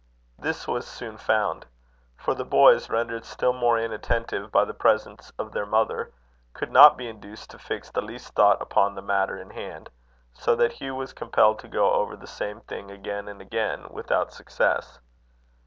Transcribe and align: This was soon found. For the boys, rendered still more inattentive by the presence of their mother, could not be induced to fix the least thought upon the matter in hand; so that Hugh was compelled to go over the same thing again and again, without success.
This 0.39 0.67
was 0.67 0.87
soon 0.87 1.17
found. 1.17 1.67
For 2.17 2.33
the 2.33 2.43
boys, 2.43 2.89
rendered 2.89 3.23
still 3.23 3.53
more 3.53 3.77
inattentive 3.77 4.51
by 4.51 4.65
the 4.65 4.73
presence 4.73 5.31
of 5.37 5.51
their 5.51 5.67
mother, 5.67 6.11
could 6.53 6.71
not 6.71 6.97
be 6.97 7.07
induced 7.07 7.51
to 7.51 7.59
fix 7.59 7.91
the 7.91 8.01
least 8.01 8.33
thought 8.33 8.59
upon 8.63 8.95
the 8.95 9.03
matter 9.03 9.37
in 9.37 9.51
hand; 9.51 9.91
so 10.33 10.55
that 10.55 10.71
Hugh 10.71 10.95
was 10.95 11.13
compelled 11.13 11.59
to 11.59 11.67
go 11.67 11.91
over 11.91 12.15
the 12.15 12.25
same 12.25 12.61
thing 12.61 12.89
again 12.89 13.27
and 13.27 13.41
again, 13.43 13.85
without 13.91 14.33
success. 14.33 14.97